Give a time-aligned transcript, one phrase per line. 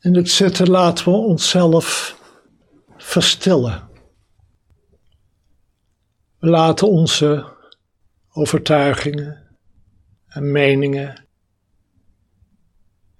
[0.00, 2.18] In het zitten laten we onszelf
[2.96, 3.88] verstillen.
[6.38, 7.56] We laten onze
[8.32, 9.56] overtuigingen
[10.26, 11.26] en meningen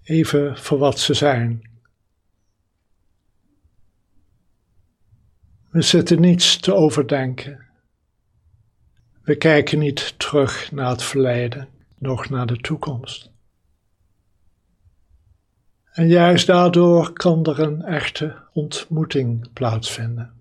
[0.02, 1.70] even voor wat ze zijn.
[5.70, 7.66] We zitten niets te overdenken.
[9.22, 11.68] We kijken niet terug naar het verleden,
[11.98, 13.30] nog naar de toekomst.
[15.90, 20.32] En juist daardoor kan er een echte ontmoeting plaatsvinden.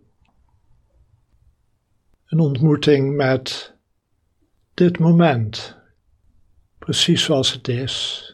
[2.26, 3.76] Een ontmoeting met
[4.74, 5.78] dit moment,
[6.78, 8.26] precies zoals het is.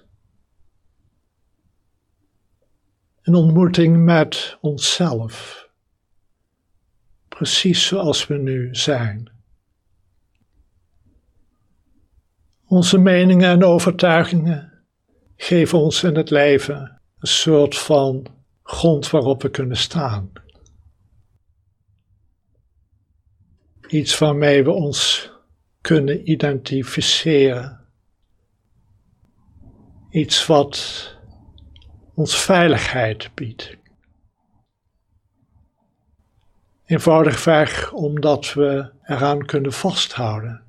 [3.22, 5.68] Een ontmoeting met onszelf,
[7.28, 9.32] precies zoals we nu zijn.
[12.68, 14.86] Onze meningen en overtuigingen
[15.36, 16.96] geven ons in het leven
[17.28, 18.26] soort van
[18.64, 20.32] grond waarop we kunnen staan.
[23.88, 25.32] Iets waarmee we ons
[25.82, 27.88] kunnen identificeren.
[30.10, 31.18] Iets wat
[32.14, 33.78] ons veiligheid biedt.
[36.86, 40.64] Eenvoudigweg omdat we eraan kunnen vasthouden.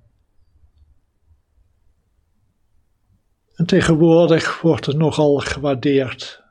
[3.54, 6.44] En tegenwoordig wordt het nogal gewaardeerd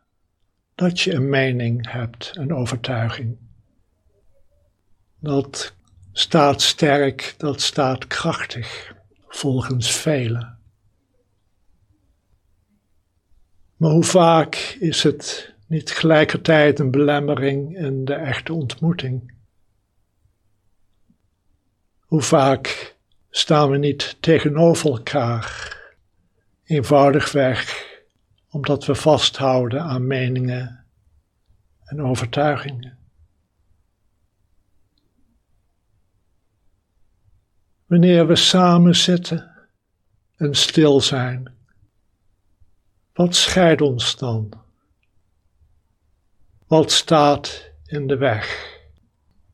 [0.75, 3.37] dat je een mening hebt, een overtuiging.
[5.19, 5.73] Dat
[6.11, 8.95] staat sterk, dat staat krachtig,
[9.27, 10.59] volgens velen.
[13.75, 19.33] Maar hoe vaak is het niet tegelijkertijd een belemmering in de echte ontmoeting?
[21.99, 22.95] Hoe vaak
[23.29, 25.77] staan we niet tegenover elkaar,
[26.63, 27.84] eenvoudigweg
[28.55, 30.85] omdat we vasthouden aan meningen
[31.83, 32.97] en overtuigingen?
[37.85, 39.67] Wanneer we samen zitten
[40.35, 41.55] en stil zijn,
[43.13, 44.53] wat scheidt ons dan?
[46.67, 48.77] Wat staat in de weg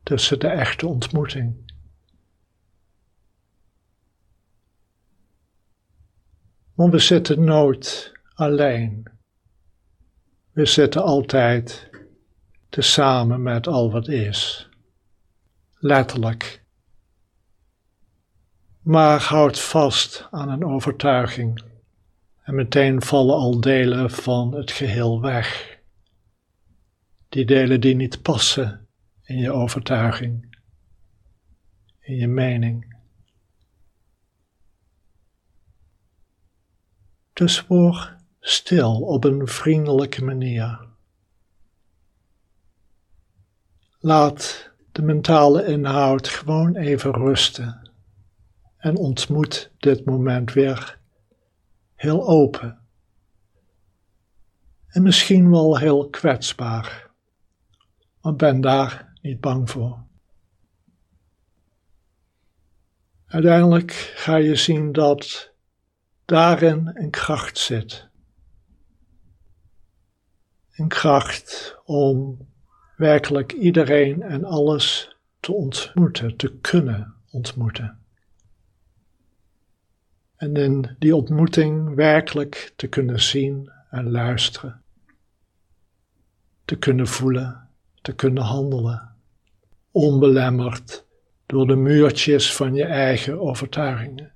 [0.02, 1.72] tussen de echte ontmoeting?
[6.74, 9.04] Want we zitten nooit alleen.
[10.52, 11.90] We zitten altijd
[12.68, 14.68] tezamen met al wat is.
[15.74, 16.62] Letterlijk
[18.82, 21.62] maar houd vast aan een overtuiging
[22.42, 25.78] en meteen vallen al delen van het geheel weg.
[27.28, 28.88] Die delen die niet passen
[29.22, 30.56] in je overtuiging,
[32.00, 32.96] in je mening.
[37.32, 40.86] Dus word stil op een vriendelijke manier.
[43.98, 47.90] Laat de mentale inhoud gewoon even rusten
[48.76, 50.98] en ontmoet dit moment weer
[51.94, 52.80] heel open.
[54.86, 57.10] En misschien wel heel kwetsbaar,
[58.20, 60.04] maar ben daar niet bang voor.
[63.26, 65.52] Uiteindelijk ga je zien dat
[66.24, 68.10] daarin een kracht zit.
[70.72, 72.38] Een kracht om
[72.96, 77.98] werkelijk iedereen en alles te ontmoeten, te kunnen ontmoeten.
[80.36, 84.82] En in die ontmoeting werkelijk te kunnen zien en luisteren,
[86.64, 87.68] te kunnen voelen,
[88.00, 89.14] te kunnen handelen,
[89.90, 91.06] onbelemmerd
[91.46, 94.31] door de muurtjes van je eigen overtuigingen.